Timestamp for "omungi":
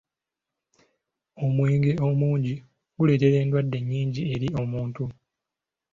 2.07-2.53